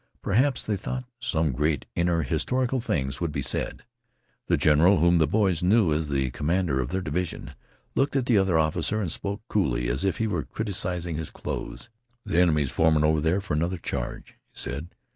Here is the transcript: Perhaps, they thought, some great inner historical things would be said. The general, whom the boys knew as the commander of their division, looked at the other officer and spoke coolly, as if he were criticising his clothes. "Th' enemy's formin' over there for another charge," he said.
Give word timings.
Perhaps, 0.23 0.63
they 0.63 0.77
thought, 0.77 1.03
some 1.19 1.51
great 1.51 1.85
inner 1.95 2.23
historical 2.23 2.79
things 2.81 3.21
would 3.21 3.31
be 3.31 3.43
said. 3.43 3.83
The 4.47 4.57
general, 4.57 4.97
whom 4.97 5.19
the 5.19 5.27
boys 5.27 5.61
knew 5.61 5.93
as 5.93 6.07
the 6.07 6.31
commander 6.31 6.79
of 6.79 6.89
their 6.89 7.03
division, 7.03 7.53
looked 7.93 8.15
at 8.15 8.25
the 8.25 8.39
other 8.39 8.57
officer 8.57 8.99
and 8.99 9.11
spoke 9.11 9.43
coolly, 9.47 9.89
as 9.89 10.03
if 10.03 10.17
he 10.17 10.25
were 10.25 10.41
criticising 10.41 11.17
his 11.17 11.29
clothes. 11.29 11.91
"Th' 12.27 12.33
enemy's 12.33 12.71
formin' 12.71 13.03
over 13.03 13.21
there 13.21 13.41
for 13.41 13.53
another 13.53 13.77
charge," 13.77 14.39
he 14.51 14.57
said. 14.57 14.95